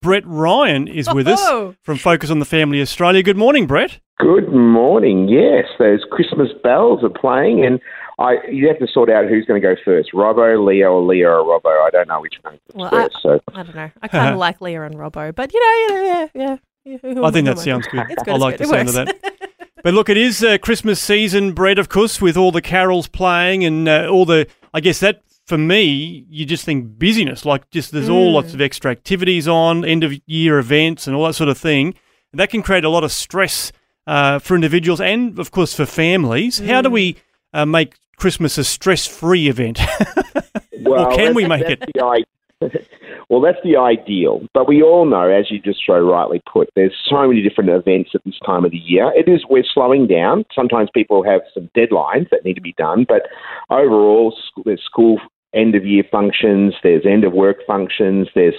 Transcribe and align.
Brett 0.00 0.22
Ryan 0.26 0.86
is 0.86 1.12
with 1.12 1.26
us 1.26 1.40
Oh. 1.42 1.74
from 1.82 1.96
Focus 1.98 2.30
on 2.30 2.38
the 2.38 2.44
Family 2.44 2.80
Australia. 2.80 3.22
Good 3.22 3.36
morning, 3.36 3.66
Brett. 3.66 3.98
Good 4.18 4.48
morning. 4.52 5.28
Yes, 5.28 5.64
those 5.78 6.00
Christmas 6.10 6.48
bells 6.62 7.02
are 7.02 7.08
playing, 7.08 7.64
and 7.64 7.80
I 8.20 8.36
you 8.50 8.68
have 8.68 8.78
to 8.78 8.86
sort 8.86 9.10
out 9.10 9.26
who's 9.28 9.44
going 9.44 9.60
to 9.60 9.66
go 9.66 9.74
first, 9.84 10.10
Robbo, 10.12 10.64
Leah, 10.64 10.88
or 10.90 11.02
Leah 11.02 11.30
or 11.30 11.42
Robbo. 11.44 11.84
I 11.86 11.90
don't 11.90 12.06
know 12.08 12.20
which 12.20 12.34
one 12.42 12.54
goes 12.54 12.60
Well, 12.74 12.94
I- 12.94 13.08
so 13.20 13.40
I 13.54 13.62
don't 13.64 13.74
know. 13.74 13.90
I 14.02 14.08
kind 14.08 14.32
of 14.32 14.38
like 14.46 14.60
Leah 14.60 14.82
and 14.82 14.94
Robbo, 14.94 15.34
but 15.34 15.52
you 15.52 15.60
know, 15.60 15.96
you 15.96 16.04
yeah, 16.04 16.26
yeah. 16.34 16.56
yeah. 16.84 16.94
I 17.24 17.30
think 17.30 17.48
who 17.48 17.54
that 17.54 17.58
am 17.58 17.82
sounds 17.82 17.86
good. 17.88 18.06
It's 18.10 18.22
good. 18.22 18.32
I 18.32 18.34
it's 18.36 18.42
like 18.42 18.58
good. 18.58 18.66
the 18.68 18.70
sound 18.70 18.88
of 18.88 18.94
that. 18.94 19.34
But 19.82 19.94
look, 19.94 20.08
it 20.08 20.16
is 20.16 20.42
uh, 20.42 20.58
Christmas 20.58 21.00
season, 21.00 21.52
Brett, 21.52 21.78
of 21.78 21.88
course, 21.88 22.20
with 22.20 22.36
all 22.36 22.50
the 22.50 22.62
carols 22.62 23.06
playing 23.08 23.64
and 23.64 23.88
uh, 23.88 24.08
all 24.08 24.24
the. 24.24 24.46
I 24.74 24.80
guess 24.80 25.00
that 25.00 25.22
for 25.48 25.56
me, 25.56 26.26
you 26.28 26.44
just 26.44 26.66
think 26.66 26.98
busyness. 26.98 27.46
Like 27.46 27.70
just 27.70 27.90
there's 27.90 28.10
all 28.10 28.32
lots 28.34 28.52
of 28.52 28.60
extra 28.60 28.90
activities 28.90 29.48
on, 29.48 29.82
end 29.82 30.04
of 30.04 30.12
year 30.26 30.58
events, 30.58 31.06
and 31.06 31.16
all 31.16 31.24
that 31.24 31.32
sort 31.32 31.48
of 31.48 31.56
thing. 31.56 31.94
And 32.32 32.38
that 32.38 32.50
can 32.50 32.62
create 32.62 32.84
a 32.84 32.90
lot 32.90 33.02
of 33.02 33.10
stress 33.10 33.72
uh, 34.06 34.40
for 34.40 34.54
individuals 34.54 35.00
and, 35.00 35.38
of 35.38 35.50
course, 35.50 35.72
for 35.72 35.86
families. 35.86 36.58
How 36.58 36.82
do 36.82 36.90
we 36.90 37.16
uh, 37.54 37.64
make 37.64 37.96
Christmas 38.16 38.58
a 38.58 38.64
stress-free 38.64 39.48
event? 39.48 39.80
well, 40.82 41.16
can 41.16 41.34
we 41.34 41.46
make 41.46 41.66
that's 41.66 41.80
the 41.94 42.04
i- 42.04 42.24
well, 43.30 43.40
that's 43.40 43.58
the 43.64 43.76
ideal. 43.76 44.42
But 44.52 44.68
we 44.68 44.82
all 44.82 45.06
know, 45.06 45.30
as 45.30 45.50
you 45.50 45.60
just 45.60 45.80
so 45.86 45.94
rightly 45.98 46.42
put, 46.52 46.68
there's 46.74 46.94
so 47.08 47.28
many 47.28 47.40
different 47.40 47.70
events 47.70 48.10
at 48.14 48.22
this 48.24 48.38
time 48.44 48.64
of 48.66 48.72
the 48.72 48.78
year. 48.78 49.12
It 49.14 49.28
is 49.30 49.44
we're 49.48 49.64
slowing 49.64 50.06
down. 50.06 50.44
Sometimes 50.54 50.90
people 50.92 51.22
have 51.24 51.40
some 51.54 51.70
deadlines 51.76 52.28
that 52.30 52.44
need 52.44 52.54
to 52.54 52.60
be 52.60 52.74
done, 52.76 53.06
but 53.08 53.22
overall, 53.70 54.36
there's 54.64 54.82
school 54.84 55.18
end 55.54 55.74
of 55.74 55.86
year 55.86 56.04
functions, 56.10 56.74
there's 56.82 57.06
end 57.06 57.24
of 57.24 57.32
work 57.32 57.58
functions, 57.66 58.28
there's 58.34 58.54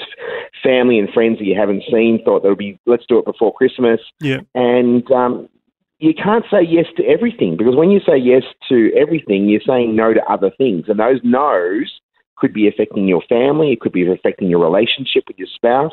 family 0.64 1.00
and 1.00 1.10
friends 1.10 1.40
that 1.40 1.46
you 1.46 1.56
haven't 1.58 1.84
seen. 1.92 2.24
Thought 2.24 2.42
there 2.42 2.52
would 2.52 2.58
be 2.58 2.80
let's 2.86 3.06
do 3.08 3.20
it 3.20 3.26
before 3.26 3.54
Christmas, 3.54 4.00
yeah. 4.20 4.40
and 4.56 5.10
um, 5.12 5.50
you 6.00 6.14
can't 6.14 6.46
say 6.50 6.62
yes 6.62 6.86
to 6.98 7.06
everything 7.06 7.58
because 7.58 7.76
when 7.76 7.92
you 7.92 8.00
say 8.00 8.18
yes 8.18 8.44
to 8.70 8.92
everything, 8.96 9.50
you're 9.50 9.62
saying 9.66 9.96
no 9.96 10.14
to 10.14 10.24
other 10.32 10.52
things, 10.58 10.86
and 10.88 11.00
those 11.00 11.20
no's 11.24 12.00
could 12.38 12.54
be 12.54 12.68
affecting 12.68 13.08
your 13.08 13.22
family, 13.28 13.74
it 13.74 13.82
could 13.82 13.92
be 13.92 14.10
affecting 14.10 14.50
your 14.50 14.64
relationship 14.64 15.26
with 15.28 15.38
your 15.38 15.48
spouse. 15.54 15.92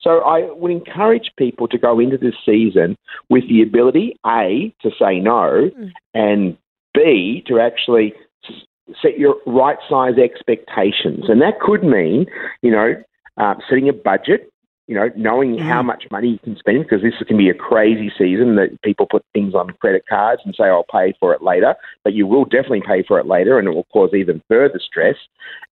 So 0.00 0.20
I 0.22 0.50
would 0.52 0.72
encourage 0.72 1.30
people 1.38 1.68
to 1.68 1.78
go 1.78 2.00
into 2.00 2.18
this 2.18 2.34
season 2.44 2.96
with 3.30 3.48
the 3.48 3.62
ability, 3.62 4.16
A, 4.26 4.74
to 4.82 4.90
say 4.98 5.20
no, 5.20 5.70
and 6.12 6.56
B, 6.94 7.44
to 7.46 7.60
actually 7.60 8.12
set 9.00 9.18
your 9.18 9.36
right 9.46 9.78
size 9.88 10.18
expectations. 10.18 11.24
And 11.28 11.40
that 11.40 11.60
could 11.60 11.82
mean, 11.82 12.26
you 12.62 12.70
know, 12.70 12.94
uh, 13.36 13.54
setting 13.68 13.88
a 13.88 13.92
budget, 13.92 14.52
you 14.86 14.94
know, 14.94 15.10
knowing 15.16 15.58
how 15.58 15.82
much 15.82 16.04
money 16.10 16.28
you 16.28 16.38
can 16.38 16.56
spend 16.58 16.82
because 16.82 17.02
this 17.02 17.14
can 17.26 17.38
be 17.38 17.48
a 17.48 17.54
crazy 17.54 18.12
season 18.18 18.56
that 18.56 18.78
people 18.82 19.06
put 19.10 19.24
things 19.32 19.54
on 19.54 19.70
credit 19.80 20.04
cards 20.06 20.42
and 20.44 20.54
say, 20.54 20.64
I'll 20.64 20.84
pay 20.92 21.14
for 21.18 21.32
it 21.32 21.42
later, 21.42 21.74
but 22.02 22.12
you 22.12 22.26
will 22.26 22.44
definitely 22.44 22.82
pay 22.86 23.02
for 23.02 23.18
it 23.18 23.26
later 23.26 23.58
and 23.58 23.66
it 23.66 23.70
will 23.70 23.86
cause 23.92 24.10
even 24.12 24.42
further 24.46 24.78
stress. 24.78 25.16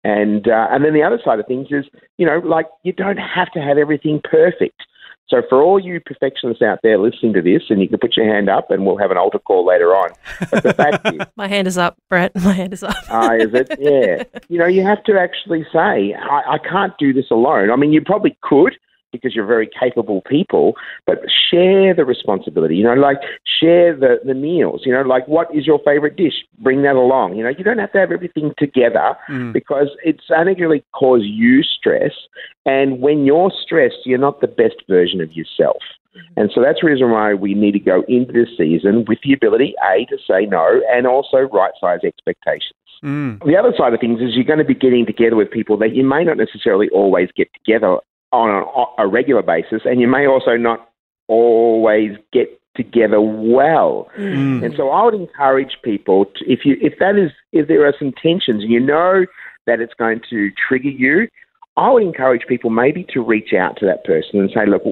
And, 0.02 0.48
uh, 0.48 0.68
and 0.70 0.82
then 0.82 0.94
the 0.94 1.02
other 1.02 1.20
side 1.22 1.38
of 1.38 1.46
things 1.46 1.68
is, 1.70 1.84
you 2.16 2.24
know, 2.24 2.38
like 2.38 2.66
you 2.84 2.94
don't 2.94 3.18
have 3.18 3.52
to 3.52 3.60
have 3.60 3.76
everything 3.76 4.20
perfect. 4.24 4.80
So 5.32 5.40
for 5.48 5.62
all 5.62 5.80
you 5.80 5.98
perfectionists 5.98 6.60
out 6.62 6.80
there 6.82 6.98
listening 6.98 7.32
to 7.32 7.40
this, 7.40 7.62
and 7.70 7.80
you 7.80 7.88
can 7.88 7.98
put 7.98 8.18
your 8.18 8.26
hand 8.26 8.50
up 8.50 8.70
and 8.70 8.84
we'll 8.84 8.98
have 8.98 9.10
an 9.10 9.16
altar 9.16 9.38
call 9.38 9.64
later 9.64 9.96
on. 9.96 10.10
But 10.50 10.62
the 10.62 10.74
fact 10.74 11.06
is, 11.14 11.26
My 11.36 11.48
hand 11.48 11.66
is 11.66 11.78
up, 11.78 11.96
Brett. 12.10 12.34
My 12.44 12.52
hand 12.52 12.74
is 12.74 12.82
up. 12.82 12.94
Ah, 13.08 13.32
is 13.32 13.54
it? 13.54 13.74
Yeah. 13.80 14.24
You 14.48 14.58
know, 14.58 14.66
you 14.66 14.82
have 14.82 15.02
to 15.04 15.18
actually 15.18 15.64
say, 15.72 16.12
I, 16.12 16.42
I 16.46 16.58
can't 16.58 16.92
do 16.98 17.14
this 17.14 17.30
alone. 17.30 17.70
I 17.70 17.76
mean, 17.76 17.90
you 17.90 18.02
probably 18.02 18.36
could 18.42 18.74
because 19.12 19.34
you're 19.34 19.46
very 19.46 19.68
capable 19.78 20.22
people, 20.22 20.74
but 21.06 21.18
share 21.50 21.94
the 21.94 22.04
responsibility. 22.04 22.76
You 22.76 22.84
know, 22.84 22.94
like 22.94 23.18
share 23.60 23.94
the, 23.94 24.20
the 24.24 24.34
meals. 24.34 24.82
You 24.84 24.92
know, 24.92 25.02
like 25.02 25.28
what 25.28 25.54
is 25.54 25.66
your 25.66 25.80
favorite 25.84 26.16
dish? 26.16 26.44
Bring 26.58 26.82
that 26.82 26.96
along. 26.96 27.36
You 27.36 27.44
know, 27.44 27.50
you 27.50 27.64
don't 27.64 27.78
have 27.78 27.92
to 27.92 27.98
have 27.98 28.12
everything 28.12 28.52
together 28.58 29.16
because 29.52 29.88
it's 30.04 30.24
only 30.34 30.54
going 30.54 30.80
to 30.80 30.84
cause 30.92 31.22
you 31.24 31.62
stress. 31.62 32.12
And 32.64 33.00
when 33.00 33.24
you're 33.24 33.52
stressed, 33.62 34.04
you're 34.04 34.18
not 34.18 34.40
the 34.40 34.46
best 34.48 34.76
version 34.88 35.20
of 35.20 35.32
yourself. 35.32 35.82
And 36.36 36.50
so 36.54 36.60
that's 36.62 36.80
the 36.82 36.88
reason 36.88 37.10
why 37.10 37.34
we 37.34 37.54
need 37.54 37.72
to 37.72 37.78
go 37.78 38.04
into 38.06 38.32
this 38.32 38.48
season 38.56 39.04
with 39.08 39.18
the 39.24 39.32
ability, 39.32 39.74
A, 39.82 40.04
to 40.06 40.18
say 40.28 40.46
no, 40.46 40.80
and 40.90 41.06
also 41.06 41.38
right 41.52 41.72
size 41.80 42.00
expectations. 42.04 42.74
Mm. 43.02 43.44
The 43.44 43.56
other 43.56 43.72
side 43.76 43.94
of 43.94 44.00
things 44.00 44.20
is 44.20 44.34
you're 44.34 44.44
going 44.44 44.58
to 44.58 44.64
be 44.64 44.74
getting 44.74 45.06
together 45.06 45.36
with 45.36 45.50
people 45.50 45.76
that 45.78 45.94
you 45.94 46.04
may 46.04 46.24
not 46.24 46.36
necessarily 46.36 46.88
always 46.90 47.30
get 47.36 47.48
together 47.54 47.98
on 48.32 48.48
a, 48.98 49.02
a 49.02 49.06
regular 49.06 49.42
basis, 49.42 49.82
and 49.84 50.00
you 50.00 50.08
may 50.08 50.26
also 50.26 50.56
not 50.56 50.90
always 51.28 52.12
get 52.32 52.60
together 52.74 53.20
well. 53.20 54.08
Mm. 54.18 54.64
And 54.64 54.74
so 54.76 54.90
I 54.90 55.04
would 55.04 55.14
encourage 55.14 55.76
people 55.82 56.24
to, 56.24 56.50
if 56.50 56.64
you 56.64 56.76
if 56.80 56.98
that 56.98 57.16
is 57.16 57.30
if 57.52 57.68
there 57.68 57.86
are 57.86 57.94
some 57.98 58.12
tensions 58.12 58.62
and 58.62 58.72
you 58.72 58.80
know 58.80 59.26
that 59.66 59.80
it's 59.80 59.94
going 59.94 60.20
to 60.30 60.50
trigger 60.68 60.88
you, 60.88 61.28
I 61.76 61.90
would 61.90 62.02
encourage 62.02 62.42
people 62.48 62.70
maybe 62.70 63.04
to 63.12 63.22
reach 63.22 63.52
out 63.52 63.76
to 63.78 63.86
that 63.86 64.04
person 64.04 64.40
and 64.40 64.50
say, 64.54 64.66
look, 64.66 64.82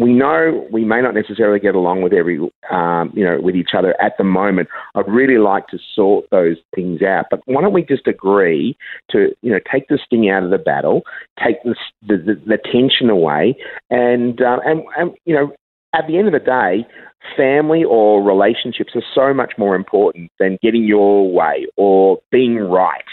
we 0.00 0.14
know 0.14 0.66
we 0.72 0.84
may 0.84 1.02
not 1.02 1.14
necessarily 1.14 1.60
get 1.60 1.74
along 1.74 2.00
with 2.00 2.14
every 2.14 2.38
um, 2.70 3.12
you 3.14 3.22
know 3.22 3.38
with 3.40 3.54
each 3.54 3.70
other 3.76 3.94
at 4.00 4.14
the 4.16 4.24
moment. 4.24 4.68
I'd 4.94 5.06
really 5.06 5.36
like 5.36 5.68
to 5.68 5.78
sort 5.94 6.24
those 6.30 6.56
things 6.74 7.02
out, 7.02 7.26
but 7.30 7.40
why 7.44 7.60
don't 7.60 7.74
we 7.74 7.84
just 7.84 8.06
agree 8.06 8.76
to 9.10 9.28
you 9.42 9.52
know 9.52 9.60
take 9.70 9.88
the 9.88 9.98
sting 10.04 10.30
out 10.30 10.42
of 10.42 10.50
the 10.50 10.58
battle, 10.58 11.02
take 11.44 11.62
the 11.64 11.74
the, 12.08 12.16
the, 12.16 12.42
the 12.46 12.58
tension 12.72 13.10
away, 13.10 13.56
and, 13.90 14.40
uh, 14.40 14.58
and 14.64 14.82
and 14.96 15.12
you 15.26 15.34
know 15.34 15.52
at 15.94 16.06
the 16.06 16.16
end 16.16 16.28
of 16.28 16.32
the 16.32 16.38
day, 16.38 16.86
family 17.36 17.84
or 17.84 18.22
relationships 18.22 18.92
are 18.94 19.02
so 19.14 19.34
much 19.34 19.52
more 19.58 19.74
important 19.74 20.30
than 20.38 20.56
getting 20.62 20.84
your 20.84 21.30
way 21.30 21.66
or 21.76 22.18
being 22.30 22.56
right. 22.56 23.04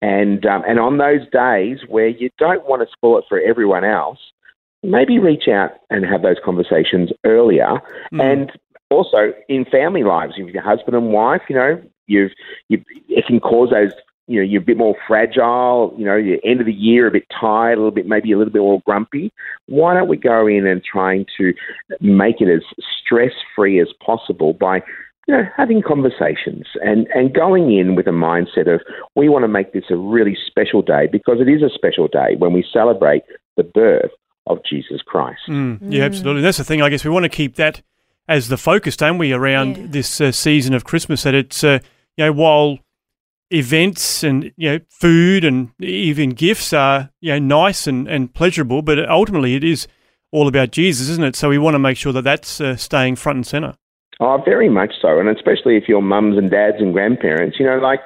And 0.00 0.46
um, 0.46 0.62
and 0.66 0.78
on 0.78 0.98
those 0.98 1.28
days 1.32 1.78
where 1.88 2.08
you 2.08 2.30
don't 2.38 2.66
want 2.68 2.82
to 2.82 2.92
spoil 2.92 3.18
it 3.18 3.24
for 3.28 3.40
everyone 3.40 3.84
else, 3.84 4.18
maybe 4.82 5.18
reach 5.18 5.48
out 5.48 5.72
and 5.90 6.04
have 6.04 6.22
those 6.22 6.36
conversations 6.44 7.10
earlier. 7.24 7.80
Mm. 8.12 8.32
And 8.32 8.52
also 8.90 9.32
in 9.48 9.64
family 9.64 10.04
lives, 10.04 10.34
with 10.38 10.54
your 10.54 10.62
husband 10.62 10.96
and 10.96 11.12
wife, 11.12 11.42
you 11.48 11.56
know, 11.56 11.80
you've 12.06 12.32
you 12.68 12.82
it 13.08 13.26
can 13.26 13.40
cause 13.40 13.70
those. 13.70 13.92
You 14.26 14.40
know, 14.40 14.46
you're 14.46 14.62
a 14.62 14.64
bit 14.64 14.76
more 14.76 14.94
fragile. 15.08 15.92
You 15.98 16.04
know, 16.04 16.14
your 16.14 16.38
end 16.44 16.60
of 16.60 16.66
the 16.66 16.72
year, 16.72 17.08
a 17.08 17.10
bit 17.10 17.26
tired, 17.40 17.74
a 17.74 17.80
little 17.80 17.90
bit, 17.90 18.06
maybe 18.06 18.30
a 18.30 18.38
little 18.38 18.52
bit 18.52 18.62
more 18.62 18.80
grumpy. 18.86 19.32
Why 19.66 19.92
don't 19.94 20.06
we 20.06 20.16
go 20.16 20.46
in 20.46 20.68
and 20.68 20.84
trying 20.84 21.26
to 21.38 21.52
make 22.00 22.40
it 22.40 22.48
as 22.48 22.62
stress 23.00 23.32
free 23.56 23.80
as 23.80 23.88
possible 24.04 24.52
by 24.52 24.82
you 25.26 25.34
know, 25.34 25.42
having 25.56 25.82
conversations 25.82 26.66
and, 26.82 27.06
and 27.14 27.34
going 27.34 27.76
in 27.76 27.94
with 27.94 28.06
a 28.06 28.10
mindset 28.10 28.72
of 28.72 28.80
we 29.14 29.28
want 29.28 29.44
to 29.44 29.48
make 29.48 29.72
this 29.72 29.84
a 29.90 29.96
really 29.96 30.36
special 30.46 30.82
day 30.82 31.06
because 31.10 31.38
it 31.40 31.48
is 31.48 31.62
a 31.62 31.72
special 31.72 32.08
day 32.08 32.36
when 32.38 32.52
we 32.52 32.64
celebrate 32.72 33.22
the 33.56 33.62
birth 33.62 34.10
of 34.46 34.58
Jesus 34.68 35.00
Christ. 35.02 35.40
Mm, 35.48 35.78
yeah, 35.82 36.04
absolutely. 36.04 36.42
That's 36.42 36.58
the 36.58 36.64
thing. 36.64 36.82
I 36.82 36.88
guess 36.88 37.04
we 37.04 37.10
want 37.10 37.24
to 37.24 37.28
keep 37.28 37.56
that 37.56 37.82
as 38.28 38.48
the 38.48 38.56
focus, 38.56 38.96
don't 38.96 39.18
we, 39.18 39.32
around 39.32 39.76
Yeah. 39.76 39.86
this 39.88 40.20
uh, 40.20 40.32
season 40.32 40.74
of 40.74 40.84
Christmas? 40.84 41.22
That 41.24 41.34
it's 41.34 41.62
uh, 41.64 41.78
you 42.16 42.24
know 42.24 42.32
while 42.32 42.78
events 43.50 44.22
and 44.22 44.52
you 44.56 44.70
know 44.70 44.78
food 44.88 45.44
and 45.44 45.70
even 45.80 46.30
gifts 46.30 46.72
are 46.72 47.10
you 47.20 47.32
know 47.32 47.38
nice 47.38 47.86
and, 47.86 48.08
and 48.08 48.32
pleasurable, 48.32 48.82
but 48.82 49.08
ultimately 49.08 49.54
it 49.54 49.64
is 49.64 49.86
all 50.32 50.46
about 50.46 50.70
Jesus, 50.70 51.08
isn't 51.08 51.24
it? 51.24 51.34
So 51.36 51.48
we 51.48 51.58
want 51.58 51.74
to 51.74 51.78
make 51.80 51.96
sure 51.96 52.12
that 52.12 52.22
that's 52.22 52.60
uh, 52.60 52.76
staying 52.76 53.16
front 53.16 53.36
and 53.36 53.46
center. 53.46 53.74
Oh, 54.20 54.40
very 54.44 54.68
much 54.68 54.92
so. 55.00 55.18
And 55.18 55.28
especially 55.28 55.76
if 55.76 55.84
you're 55.88 56.02
mums 56.02 56.36
and 56.38 56.50
dads 56.50 56.76
and 56.78 56.92
grandparents, 56.92 57.58
you 57.58 57.66
know, 57.66 57.78
like 57.78 58.00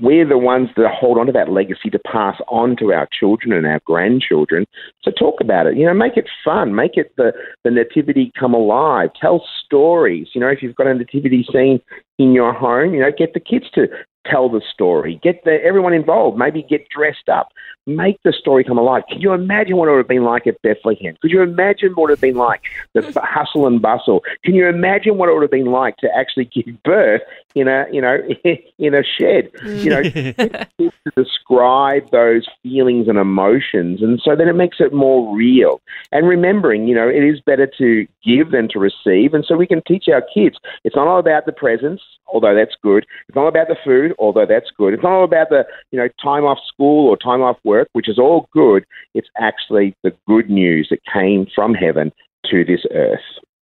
we're 0.00 0.26
the 0.26 0.38
ones 0.38 0.70
that 0.76 0.90
hold 0.92 1.18
on 1.18 1.26
to 1.26 1.32
that 1.32 1.50
legacy 1.50 1.90
to 1.90 1.98
pass 2.10 2.36
on 2.48 2.76
to 2.76 2.92
our 2.92 3.06
children 3.18 3.52
and 3.52 3.66
our 3.66 3.80
grandchildren. 3.84 4.66
So 5.02 5.10
talk 5.10 5.40
about 5.40 5.66
it. 5.66 5.76
You 5.76 5.86
know, 5.86 5.94
make 5.94 6.16
it 6.16 6.28
fun. 6.44 6.74
Make 6.74 6.96
it 6.96 7.12
the, 7.16 7.32
the 7.64 7.70
nativity 7.70 8.32
come 8.38 8.54
alive. 8.54 9.10
Tell 9.20 9.44
stories. 9.64 10.28
You 10.34 10.40
know, 10.40 10.48
if 10.48 10.62
you've 10.62 10.76
got 10.76 10.86
a 10.86 10.94
nativity 10.94 11.46
scene 11.52 11.80
in 12.18 12.32
your 12.32 12.52
home, 12.52 12.94
you 12.94 13.00
know, 13.00 13.10
get 13.16 13.34
the 13.34 13.40
kids 13.40 13.66
to 13.74 13.86
tell 14.24 14.48
the 14.48 14.62
story. 14.72 15.20
Get 15.22 15.44
the, 15.44 15.62
everyone 15.64 15.92
involved. 15.92 16.38
Maybe 16.38 16.62
get 16.62 16.88
dressed 16.88 17.28
up. 17.28 17.52
Make 17.86 18.18
the 18.22 18.32
story 18.32 18.64
come 18.64 18.78
alive. 18.78 19.02
Can 19.10 19.20
you 19.20 19.32
imagine 19.32 19.76
what 19.76 19.88
it 19.88 19.90
would 19.90 19.98
have 19.98 20.08
been 20.08 20.24
like 20.24 20.46
at 20.46 20.60
Bethlehem? 20.62 21.16
Could 21.20 21.30
you 21.30 21.42
imagine 21.42 21.92
what 21.92 21.96
it 21.96 22.00
would 22.00 22.10
have 22.10 22.20
been 22.20 22.36
like, 22.36 22.62
the 22.94 23.02
hustle 23.22 23.66
and 23.66 23.82
bustle? 23.82 24.22
Can 24.42 24.54
you 24.54 24.66
imagine 24.66 25.18
what 25.18 25.28
it 25.28 25.34
would 25.34 25.42
have 25.42 25.50
been 25.50 25.66
like 25.66 25.98
to 25.98 26.08
actually 26.16 26.46
give 26.46 26.82
birth 26.84 27.20
in 27.54 27.68
a, 27.68 27.84
you 27.92 28.00
know, 28.00 28.18
in 28.78 28.94
a 28.94 29.02
shed? 29.02 29.50
You 29.64 29.90
know, 29.90 30.02
mm. 30.02 30.66
to 30.78 30.90
describe 31.14 32.10
those 32.10 32.46
feelings 32.62 33.06
and 33.06 33.18
emotions, 33.18 34.02
and 34.02 34.18
so 34.24 34.34
then 34.34 34.48
it 34.48 34.54
makes 34.54 34.78
it 34.80 34.94
more 34.94 35.36
real. 35.36 35.82
And 36.10 36.26
remembering, 36.26 36.88
you 36.88 36.94
know, 36.94 37.08
it 37.08 37.22
is 37.22 37.40
better 37.40 37.70
to 37.78 38.06
give 38.24 38.50
than 38.50 38.68
to 38.70 38.78
receive, 38.78 39.34
and 39.34 39.44
so 39.46 39.56
we 39.56 39.66
can 39.66 39.82
teach 39.86 40.06
our 40.08 40.22
kids. 40.32 40.56
It's 40.84 40.96
not 40.96 41.06
all 41.06 41.18
about 41.18 41.44
the 41.44 41.52
presents, 41.52 42.02
although 42.26 42.54
that's 42.54 42.76
good. 42.82 43.06
It's 43.28 43.36
not 43.36 43.46
about 43.46 43.68
the 43.68 43.76
food, 43.84 44.13
although 44.18 44.46
that's 44.46 44.70
good. 44.76 44.94
It's 44.94 45.02
not 45.02 45.12
all 45.12 45.24
about 45.24 45.48
the, 45.50 45.64
you 45.90 45.98
know, 45.98 46.08
time 46.22 46.44
off 46.44 46.58
school 46.66 47.08
or 47.08 47.16
time 47.16 47.42
off 47.42 47.58
work, 47.64 47.88
which 47.92 48.08
is 48.08 48.18
all 48.18 48.48
good. 48.52 48.84
It's 49.14 49.28
actually 49.38 49.94
the 50.02 50.12
good 50.26 50.50
news 50.50 50.88
that 50.90 51.00
came 51.12 51.46
from 51.54 51.74
heaven 51.74 52.12
to 52.50 52.64
this 52.64 52.80
earth. 52.92 53.20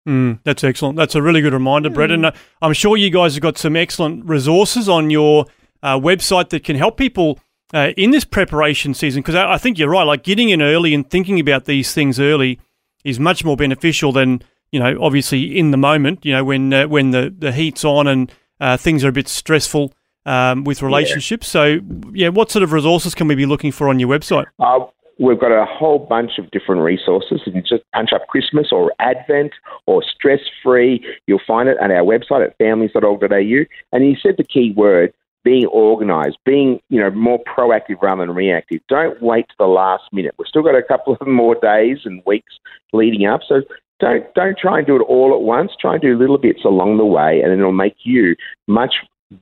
Mm, 0.08 0.40
that's 0.44 0.64
excellent. 0.64 0.96
That's 0.96 1.16
a 1.16 1.22
really 1.22 1.42
good 1.42 1.54
reminder, 1.54 1.90
mm. 1.90 1.94
Brett. 1.94 2.12
And 2.12 2.26
uh, 2.26 2.32
I'm 2.62 2.74
sure 2.74 2.96
you 2.98 3.10
guys 3.10 3.36
have 3.36 3.42
got 3.42 3.58
some 3.58 3.76
excellent 3.76 4.26
resources 4.26 4.88
on 4.88 5.10
your 5.10 5.46
uh, 5.84 6.00
website 6.00 6.50
that 6.50 6.64
can 6.64 6.76
help 6.76 6.98
people 6.98 7.40
uh, 7.74 7.92
in 7.98 8.12
this 8.12 8.24
preparation 8.24 8.94
season. 8.94 9.22
Because 9.22 9.36
I, 9.36 9.54
I, 9.54 9.58
think 9.58 9.78
you're 9.78 9.90
right. 9.90 10.04
Like 10.04 10.24
getting 10.24 10.50
in 10.50 10.62
early 10.62 10.94
and 10.94 11.10
thinking 11.10 11.40
about 11.40 11.66
these 11.66 11.94
things 11.94 12.20
early 12.20 12.60
is 13.04 13.20
much 13.20 13.44
more 13.44 13.58
beneficial 13.58 14.12
than 14.14 14.42
you 14.72 14.80
know, 14.80 14.98
obviously 15.02 15.58
in 15.58 15.72
the 15.72 15.78
moment. 15.78 16.26
You 16.26 16.34
know, 16.34 16.44
when 16.44 16.74
uh, 16.74 16.88
when 16.88 17.12
the 17.12 17.34
the 17.38 17.52
heat's 17.52 17.86
on 17.86 18.08
and 18.08 18.32
uh, 18.60 18.78
things 18.78 19.04
are 19.04 19.10
a 19.10 19.14
bit 19.14 19.28
stressful 19.28 19.94
um, 20.28 20.64
with 20.64 20.82
relationships. 20.84 21.48
Yeah. 21.48 21.52
So, 21.52 21.80
yeah, 22.14 22.30
what 22.30 22.52
sort 22.52 22.62
of 22.64 22.74
resources 22.74 23.16
can 23.16 23.28
we 23.28 23.36
be 23.36 23.46
looking 23.46 23.72
for 23.72 23.90
on 23.90 24.00
your 24.00 24.10
website? 24.10 24.46
Uh, 24.60 24.86
we've 25.20 25.40
got 25.40 25.52
a 25.52 25.66
whole 25.66 26.00
bunch 26.00 26.38
of 26.38 26.52
different 26.52 26.82
resources. 26.82 27.42
If 27.48 27.56
You 27.56 27.62
just 27.62 27.84
punch 27.94 28.12
up 28.14 28.28
Christmas 28.28 28.68
or 28.72 28.92
Advent 29.00 29.54
or 29.88 30.04
stress 30.04 30.42
free. 30.62 31.04
You'll 31.26 31.42
find 31.48 31.70
it 31.70 31.78
at 31.82 31.90
our 31.90 32.04
website 32.04 32.46
at 32.46 32.58
families.org.au. 32.58 33.66
And 33.92 34.06
you 34.06 34.16
said 34.22 34.36
the 34.38 34.44
key 34.44 34.74
word 34.76 35.14
being 35.44 35.66
organised, 35.68 36.38
being 36.46 36.80
you 36.90 37.00
know 37.00 37.10
more 37.12 37.40
proactive 37.46 38.02
rather 38.02 38.26
than 38.26 38.36
reactive. 38.36 38.82
Don't 38.90 39.22
wait 39.22 39.48
to 39.48 39.56
the 39.58 39.66
last 39.66 40.04
minute. 40.12 40.36
We've 40.38 40.48
still 40.48 40.64
got 40.64 40.76
a 40.76 40.84
couple 40.84 41.16
of 41.20 41.26
more 41.26 41.56
days 41.56 42.00
and 42.04 42.22
weeks 42.26 42.54
leading 42.92 43.26
up, 43.28 43.42
so 43.48 43.62
don't 44.02 44.26
don't 44.34 44.58
try 44.58 44.80
and 44.80 44.86
do 44.86 44.98
it 44.98 45.04
all 45.04 45.34
at 45.34 45.42
once. 45.42 45.72
Try 45.80 45.94
and 45.94 46.02
do 46.02 46.18
little 46.18 46.38
bits 46.38 46.66
along 46.66 46.98
the 46.98 47.06
way, 47.06 47.40
and 47.42 47.54
it'll 47.54 47.72
make 47.72 47.96
you 48.04 48.36
much 48.68 48.96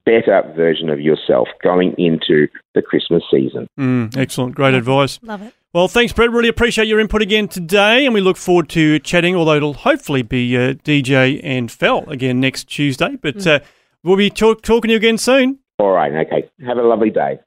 better 0.05 0.41
version 0.55 0.89
of 0.89 0.99
yourself 0.99 1.47
going 1.63 1.93
into 1.97 2.47
the 2.73 2.81
Christmas 2.81 3.23
season. 3.29 3.67
Mm, 3.79 4.15
excellent, 4.17 4.55
great 4.55 4.73
advice. 4.73 5.19
Love 5.21 5.43
it. 5.43 5.53
Well, 5.73 5.89
thanks, 5.89 6.13
Brett. 6.13 6.31
Really 6.31 6.47
appreciate 6.47 6.87
your 6.87 7.01
input 7.01 7.21
again 7.21 7.49
today, 7.49 8.05
and 8.05 8.13
we 8.13 8.21
look 8.21 8.37
forward 8.37 8.69
to 8.69 8.97
chatting. 8.99 9.35
Although 9.35 9.55
it'll 9.55 9.73
hopefully 9.73 10.21
be 10.21 10.55
uh, 10.55 10.73
DJ 10.73 11.41
and 11.43 11.71
Fel 11.71 12.09
again 12.09 12.39
next 12.39 12.65
Tuesday, 12.65 13.17
but 13.21 13.35
mm. 13.35 13.55
uh, 13.55 13.59
we'll 14.03 14.15
be 14.15 14.29
talk- 14.29 14.61
talking 14.61 14.87
to 14.87 14.93
you 14.93 14.97
again 14.97 15.17
soon. 15.17 15.59
All 15.79 15.91
right. 15.91 16.27
Okay. 16.27 16.49
Have 16.65 16.77
a 16.77 16.81
lovely 16.81 17.09
day. 17.09 17.39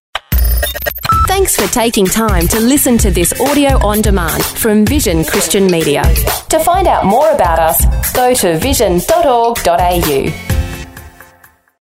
Thanks 1.26 1.56
for 1.56 1.72
taking 1.72 2.04
time 2.04 2.46
to 2.48 2.60
listen 2.60 2.98
to 2.98 3.10
this 3.10 3.38
audio 3.40 3.78
on 3.86 4.02
demand 4.02 4.44
from 4.44 4.84
Vision 4.84 5.24
Christian 5.24 5.66
Media. 5.66 6.02
To 6.50 6.58
find 6.58 6.88
out 6.88 7.06
more 7.06 7.30
about 7.30 7.58
us, 7.58 8.12
go 8.12 8.34
to 8.34 8.58
vision.org.au. 8.58 10.57